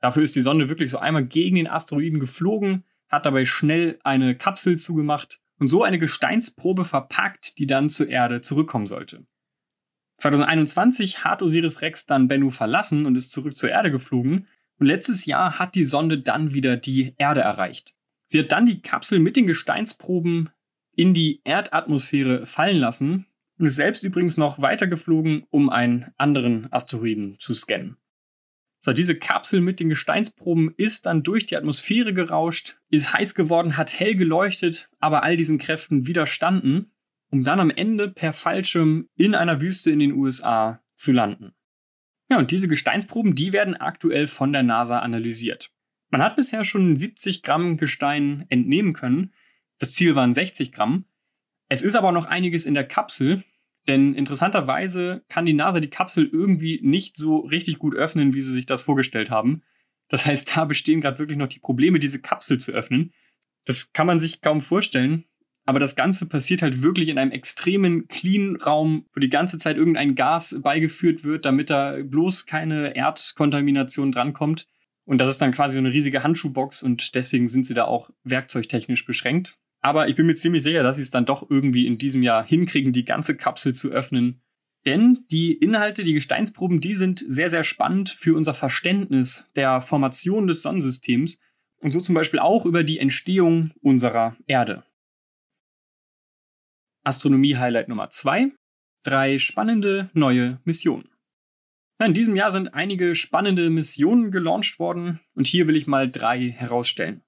[0.00, 4.36] Dafür ist die Sonde wirklich so einmal gegen den Asteroiden geflogen, hat dabei schnell eine
[4.36, 9.26] Kapsel zugemacht und so eine Gesteinsprobe verpackt, die dann zur Erde zurückkommen sollte.
[10.18, 14.46] 2021 hat Osiris Rex dann Bennu verlassen und ist zurück zur Erde geflogen.
[14.78, 17.94] Und letztes Jahr hat die Sonde dann wieder die Erde erreicht.
[18.26, 20.50] Sie hat dann die Kapsel mit den Gesteinsproben
[20.92, 23.26] in die Erdatmosphäre fallen lassen
[23.58, 27.96] und ist selbst übrigens noch weitergeflogen, um einen anderen Asteroiden zu scannen.
[28.80, 33.78] So, diese Kapsel mit den Gesteinsproben ist dann durch die Atmosphäre gerauscht, ist heiß geworden,
[33.78, 36.92] hat hell geleuchtet, aber all diesen Kräften widerstanden,
[37.30, 41.52] um dann am Ende per Fallschirm in einer Wüste in den USA zu landen.
[42.30, 45.70] Ja, und diese Gesteinsproben, die werden aktuell von der NASA analysiert.
[46.10, 49.32] Man hat bisher schon 70 Gramm Gestein entnehmen können.
[49.78, 51.06] Das Ziel waren 60 Gramm.
[51.68, 53.42] Es ist aber noch einiges in der Kapsel,
[53.88, 58.52] denn interessanterweise kann die NASA die Kapsel irgendwie nicht so richtig gut öffnen, wie sie
[58.52, 59.62] sich das vorgestellt haben.
[60.08, 63.12] Das heißt, da bestehen gerade wirklich noch die Probleme, diese Kapsel zu öffnen.
[63.64, 65.24] Das kann man sich kaum vorstellen.
[65.66, 70.14] aber das Ganze passiert halt wirklich in einem extremen Clean-Raum, wo die ganze Zeit irgendein
[70.14, 74.66] Gas beigeführt wird, damit da bloß keine Erdkontamination drankommt.
[75.06, 78.10] Und das ist dann quasi so eine riesige Handschuhbox und deswegen sind sie da auch
[78.24, 79.58] werkzeugtechnisch beschränkt.
[79.84, 82.42] Aber ich bin mir ziemlich sicher, dass sie es dann doch irgendwie in diesem Jahr
[82.42, 84.40] hinkriegen, die ganze Kapsel zu öffnen.
[84.86, 90.46] Denn die Inhalte, die Gesteinsproben, die sind sehr, sehr spannend für unser Verständnis der Formation
[90.46, 91.38] des Sonnensystems
[91.76, 94.84] und so zum Beispiel auch über die Entstehung unserer Erde.
[97.04, 98.52] Astronomie-Highlight Nummer 2.
[99.02, 101.10] Drei spannende neue Missionen.
[102.02, 106.48] In diesem Jahr sind einige spannende Missionen gelauncht worden und hier will ich mal drei
[106.48, 107.22] herausstellen.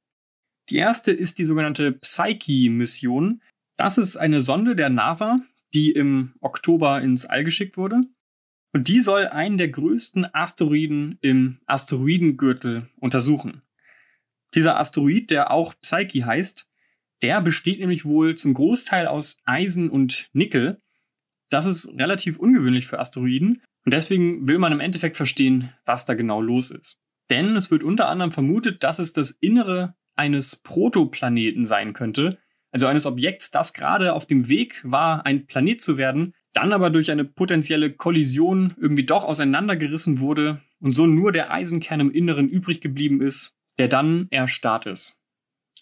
[0.68, 3.40] Die erste ist die sogenannte Psyche-Mission.
[3.76, 5.40] Das ist eine Sonde der NASA,
[5.74, 8.02] die im Oktober ins All geschickt wurde.
[8.72, 13.62] Und die soll einen der größten Asteroiden im Asteroidengürtel untersuchen.
[14.55, 16.68] Dieser Asteroid, der auch Psyche heißt,
[17.22, 20.81] der besteht nämlich wohl zum Großteil aus Eisen und Nickel.
[21.48, 26.14] Das ist relativ ungewöhnlich für Asteroiden und deswegen will man im Endeffekt verstehen, was da
[26.14, 26.98] genau los ist.
[27.31, 32.38] Denn es wird unter anderem vermutet, dass es das Innere eines Protoplaneten sein könnte,
[32.72, 36.90] also eines Objekts, das gerade auf dem Weg war, ein Planet zu werden, dann aber
[36.90, 42.48] durch eine potenzielle Kollision irgendwie doch auseinandergerissen wurde und so nur der Eisenkern im Inneren
[42.48, 45.18] übrig geblieben ist, der dann erstarrt ist.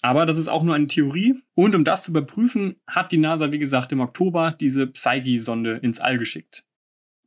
[0.02, 1.42] Aber das ist auch nur eine Theorie.
[1.54, 5.98] Und um das zu überprüfen, hat die NASA, wie gesagt, im Oktober diese Psyche-Sonde ins
[5.98, 6.66] All geschickt.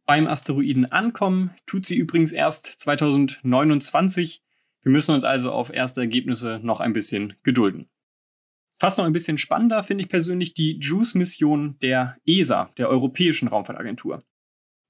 [0.06, 4.44] Beim Asteroiden ankommen tut sie übrigens erst 2029.
[4.88, 7.90] Wir müssen uns also auf erste Ergebnisse noch ein bisschen gedulden.
[8.80, 14.24] Fast noch ein bisschen spannender finde ich persönlich die JUICE-Mission der ESA, der Europäischen Raumfahrtagentur.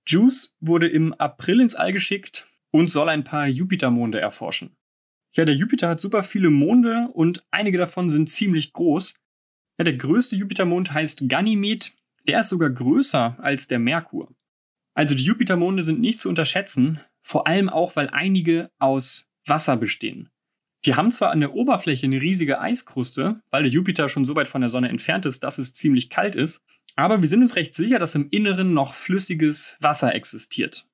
[0.05, 4.77] JUICE wurde im April ins All geschickt und soll ein paar Jupitermonde erforschen.
[5.33, 9.15] Ja, der Jupiter hat super viele Monde und einige davon sind ziemlich groß.
[9.79, 11.95] Ja, der größte Jupitermond heißt Ganymed.
[12.27, 14.31] Der ist sogar größer als der Merkur.
[14.93, 20.29] Also die Jupitermonde sind nicht zu unterschätzen, vor allem auch, weil einige aus Wasser bestehen.
[20.85, 24.47] Die haben zwar an der Oberfläche eine riesige Eiskruste, weil der Jupiter schon so weit
[24.47, 26.63] von der Sonne entfernt ist, dass es ziemlich kalt ist,
[26.95, 30.87] aber wir sind uns recht sicher, dass im Inneren noch flüssiges Wasser existiert.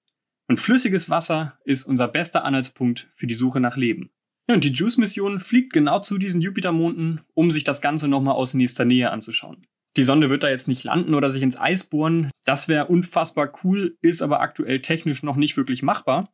[0.48, 4.10] Und flüssiges Wasser ist unser bester Anhaltspunkt für die Suche nach Leben.
[4.48, 8.54] Ja, und die JUICE-Mission fliegt genau zu diesen Jupitermonden, um sich das Ganze nochmal aus
[8.54, 9.66] nächster Nähe anzuschauen.
[9.96, 12.32] Die Sonde wird da jetzt nicht landen oder sich ins Eis bohren.
[12.46, 16.34] Das wäre unfassbar cool, ist aber aktuell technisch noch nicht wirklich machbar.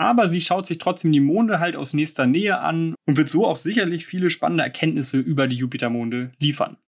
[0.00, 3.46] Aber sie schaut sich trotzdem die Monde halt aus nächster Nähe an und wird so
[3.46, 6.78] auch sicherlich viele spannende Erkenntnisse über die Jupitermonde liefern.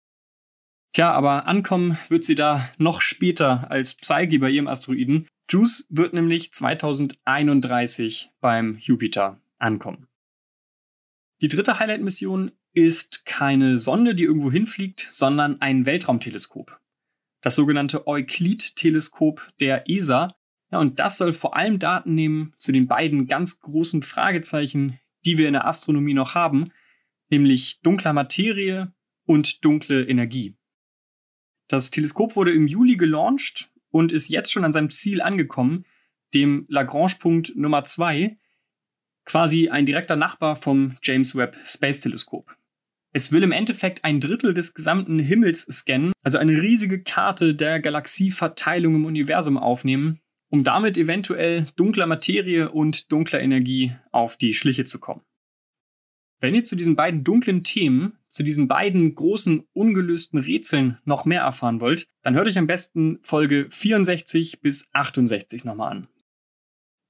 [0.94, 5.28] Tja, aber ankommen wird sie da noch später als Psyche bei ihrem Asteroiden.
[5.50, 10.06] JUICE wird nämlich 2031 beim Jupiter ankommen.
[11.42, 16.80] Die dritte Highlight-Mission ist keine Sonde, die irgendwo hinfliegt, sondern ein Weltraumteleskop.
[17.42, 20.34] Das sogenannte Euclid-Teleskop der ESA.
[20.72, 25.36] Ja, und das soll vor allem Daten nehmen zu den beiden ganz großen Fragezeichen, die
[25.36, 26.72] wir in der Astronomie noch haben,
[27.30, 28.92] nämlich dunkler Materie
[29.26, 30.56] und dunkle Energie.
[31.68, 35.84] Das Teleskop wurde im Juli gelauncht und ist jetzt schon an seinem Ziel angekommen,
[36.34, 38.38] dem Lagrange-Punkt Nummer 2,
[39.24, 42.56] quasi ein direkter Nachbar vom James Webb Space Teleskop.
[43.12, 47.78] Es will im Endeffekt ein Drittel des gesamten Himmels scannen, also eine riesige Karte der
[47.78, 54.84] Galaxieverteilung im Universum aufnehmen, um damit eventuell dunkler Materie und dunkler Energie auf die Schliche
[54.84, 55.22] zu kommen.
[56.40, 61.40] Wenn ihr zu diesen beiden dunklen Themen, zu diesen beiden großen ungelösten Rätseln noch mehr
[61.40, 66.08] erfahren wollt, dann hört euch am besten Folge 64 bis 68 nochmal an.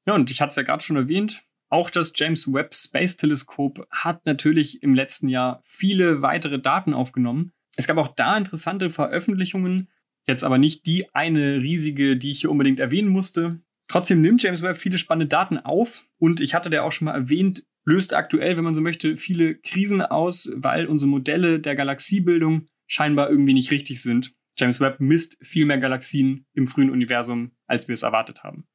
[0.06, 3.88] Ja, und ich hatte es ja gerade schon erwähnt, auch das James Webb Space Teleskop
[3.90, 7.52] hat natürlich im letzten Jahr viele weitere Daten aufgenommen.
[7.76, 9.88] Es gab auch da interessante Veröffentlichungen,
[10.26, 13.60] jetzt aber nicht die eine riesige, die ich hier unbedingt erwähnen musste.
[13.88, 17.14] Trotzdem nimmt James Webb viele spannende Daten auf und ich hatte der auch schon mal
[17.14, 22.66] erwähnt, löst aktuell, wenn man so möchte, viele Krisen aus, weil unsere Modelle der Galaxiebildung
[22.86, 24.32] scheinbar irgendwie nicht richtig sind.
[24.56, 28.66] James Webb misst viel mehr Galaxien im frühen Universum, als wir es erwartet haben.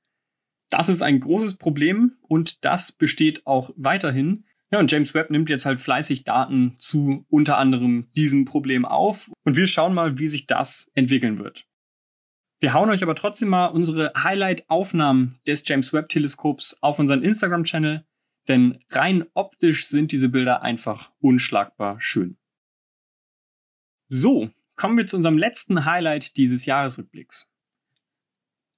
[0.70, 4.46] Das ist ein großes Problem und das besteht auch weiterhin.
[4.72, 9.32] Ja, und James Webb nimmt jetzt halt fleißig Daten zu unter anderem diesem Problem auf
[9.46, 11.66] und wir schauen mal, wie sich das entwickeln wird.
[12.60, 18.06] Wir hauen euch aber trotzdem mal unsere Highlight-Aufnahmen des James Webb-Teleskops auf unseren Instagram-Channel,
[18.48, 22.38] denn rein optisch sind diese Bilder einfach unschlagbar schön.
[24.10, 27.50] So, kommen wir zu unserem letzten Highlight dieses Jahresrückblicks.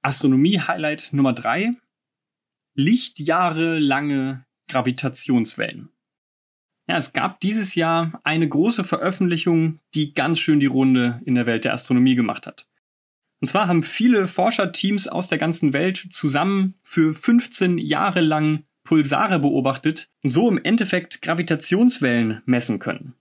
[0.01, 1.71] Astronomie-Highlight Nummer drei:
[2.73, 5.89] Lichtjahre lange Gravitationswellen.
[6.87, 11.45] Ja, es gab dieses Jahr eine große Veröffentlichung, die ganz schön die Runde in der
[11.45, 12.67] Welt der Astronomie gemacht hat.
[13.41, 19.39] Und zwar haben viele Forscherteams aus der ganzen Welt zusammen für 15 Jahre lang Pulsare
[19.39, 23.13] beobachtet und so im Endeffekt Gravitationswellen messen können.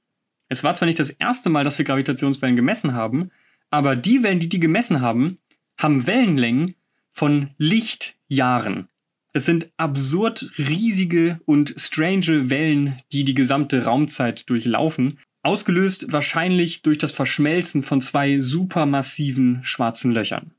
[0.48, 3.30] Es war zwar nicht das erste Mal, dass wir Gravitationswellen gemessen haben,
[3.70, 5.38] aber die Wellen, die die gemessen haben,
[5.78, 6.74] haben Wellenlängen
[7.12, 8.88] von Lichtjahren.
[9.32, 16.98] Es sind absurd riesige und strange Wellen, die die gesamte Raumzeit durchlaufen, ausgelöst wahrscheinlich durch
[16.98, 20.54] das Verschmelzen von zwei supermassiven schwarzen Löchern.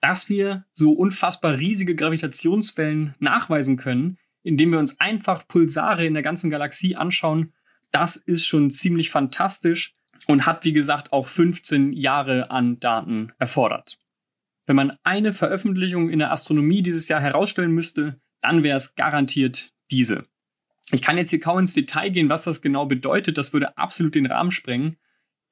[0.00, 6.22] Dass wir so unfassbar riesige Gravitationswellen nachweisen können, indem wir uns einfach Pulsare in der
[6.22, 7.52] ganzen Galaxie anschauen,
[7.92, 9.94] das ist schon ziemlich fantastisch
[10.26, 13.99] und hat, wie gesagt, auch 15 Jahre an Daten erfordert.
[14.66, 19.72] Wenn man eine Veröffentlichung in der Astronomie dieses Jahr herausstellen müsste, dann wäre es garantiert
[19.90, 20.24] diese.
[20.92, 23.38] Ich kann jetzt hier kaum ins Detail gehen, was das genau bedeutet.
[23.38, 24.96] Das würde absolut den Rahmen sprengen.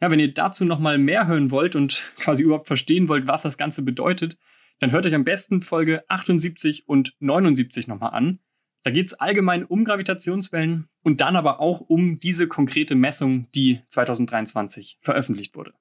[0.01, 3.59] Ja, wenn ihr dazu nochmal mehr hören wollt und quasi überhaupt verstehen wollt, was das
[3.59, 4.39] Ganze bedeutet,
[4.79, 8.41] dann hört euch am besten Folge 78 und 79 nochmal an.
[8.85, 13.81] Da geht es allgemein um Gravitationswellen und dann aber auch um diese konkrete Messung, die
[13.89, 15.75] 2023 veröffentlicht wurde.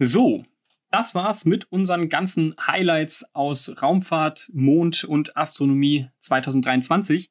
[0.00, 0.44] So,
[0.90, 7.30] das war's mit unseren ganzen Highlights aus Raumfahrt, Mond und Astronomie 2023.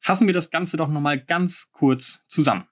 [0.00, 2.66] Fassen wir das Ganze doch nochmal ganz kurz zusammen.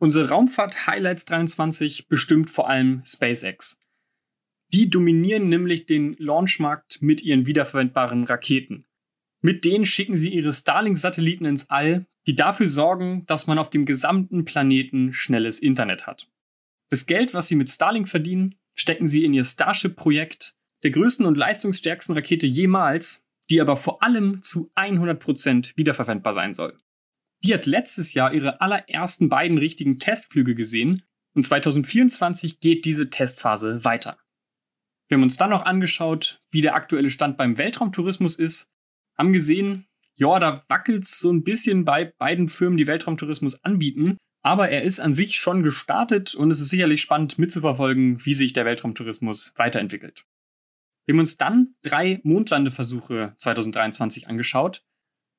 [0.00, 3.78] Unsere Raumfahrt Highlights 23 bestimmt vor allem SpaceX.
[4.72, 8.84] Die dominieren nämlich den Launchmarkt mit ihren wiederverwendbaren Raketen.
[9.40, 13.86] Mit denen schicken sie ihre Starlink-Satelliten ins All, die dafür sorgen, dass man auf dem
[13.86, 16.28] gesamten Planeten schnelles Internet hat.
[16.90, 21.36] Das Geld, was sie mit Starlink verdienen, stecken sie in ihr Starship-Projekt, der größten und
[21.36, 26.78] leistungsstärksten Rakete jemals, die aber vor allem zu 100% wiederverwendbar sein soll.
[27.44, 31.02] Die hat letztes Jahr ihre allerersten beiden richtigen Testflüge gesehen
[31.34, 34.18] und 2024 geht diese Testphase weiter.
[35.08, 38.68] Wir haben uns dann noch angeschaut, wie der aktuelle Stand beim Weltraumtourismus ist,
[39.16, 44.18] haben gesehen, ja, da wackelt es so ein bisschen bei beiden Firmen, die Weltraumtourismus anbieten,
[44.42, 48.52] aber er ist an sich schon gestartet und es ist sicherlich spannend mitzuverfolgen, wie sich
[48.52, 50.26] der Weltraumtourismus weiterentwickelt.
[51.06, 54.84] Wir haben uns dann drei Mondlandeversuche 2023 angeschaut,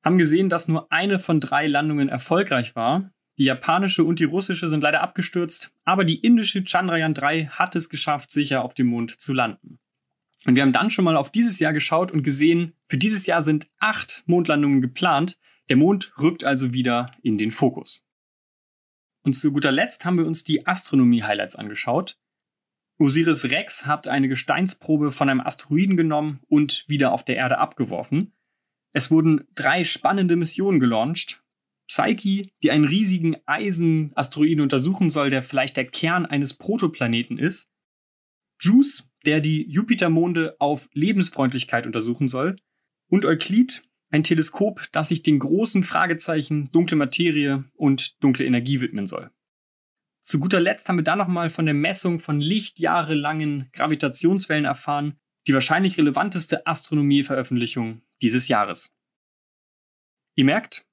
[0.04, 3.12] haben gesehen, dass nur eine von drei Landungen erfolgreich war.
[3.38, 7.88] Die japanische und die russische sind leider abgestürzt, aber die indische Chandrayaan 3 hat es
[7.88, 9.78] geschafft, sicher auf dem Mond zu landen.
[10.46, 13.42] Und wir haben dann schon mal auf dieses Jahr geschaut und gesehen, für dieses Jahr
[13.42, 15.38] sind acht Mondlandungen geplant.
[15.68, 18.06] Der Mond rückt also wieder in den Fokus.
[19.22, 22.18] Und zu guter Letzt haben wir uns die Astronomie-Highlights angeschaut.
[22.98, 28.34] Osiris Rex hat eine Gesteinsprobe von einem Asteroiden genommen und wieder auf der Erde abgeworfen.
[28.92, 31.42] Es wurden drei spannende Missionen gelauncht.
[31.86, 37.68] Psyche, die einen riesigen Eisen-Asteroiden untersuchen soll, der vielleicht der Kern eines Protoplaneten ist.
[38.60, 42.56] JUICE, der die Jupitermonde auf Lebensfreundlichkeit untersuchen soll.
[43.08, 49.06] Und Euklid, ein Teleskop, das sich den großen Fragezeichen dunkle Materie und dunkle Energie widmen
[49.06, 49.30] soll.
[50.22, 55.54] Zu guter Letzt haben wir dann nochmal von der Messung von lichtjahrelangen Gravitationswellen erfahren, die
[55.54, 58.94] wahrscheinlich relevanteste Astronomieveröffentlichung dieses Jahres.
[60.34, 60.86] Ihr merkt,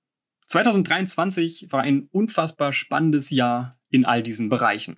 [0.47, 4.97] 2023 war ein unfassbar spannendes Jahr in all diesen Bereichen.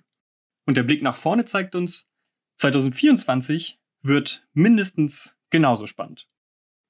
[0.66, 2.08] Und der Blick nach vorne zeigt uns,
[2.56, 6.28] 2024 wird mindestens genauso spannend.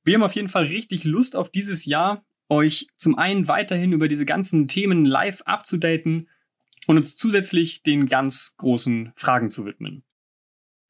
[0.03, 4.09] Wir haben auf jeden Fall richtig Lust auf dieses Jahr, euch zum einen weiterhin über
[4.09, 6.29] diese ganzen Themen live abzudaten
[6.87, 10.03] und uns zusätzlich den ganz großen Fragen zu widmen.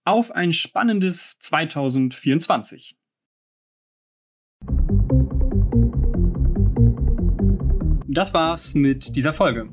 [0.05, 2.97] Auf ein spannendes 2024.
[8.07, 9.69] Das war's mit dieser Folge.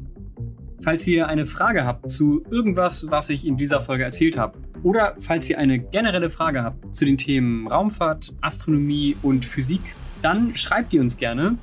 [0.81, 5.15] Falls ihr eine Frage habt zu irgendwas, was ich in dieser Folge erzählt habe, oder
[5.19, 9.81] falls ihr eine generelle Frage habt zu den Themen Raumfahrt, Astronomie und Physik,
[10.21, 11.57] dann schreibt ihr uns gerne.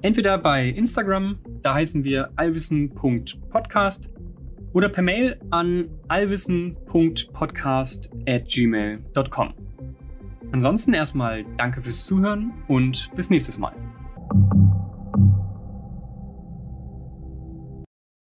[0.00, 4.10] Entweder bei Instagram, da heißen wir allwissen.podcast,
[4.74, 9.54] oder per Mail an allwissen.podcast at gmail.com.
[10.52, 13.74] Ansonsten erstmal danke fürs Zuhören und bis nächstes Mal.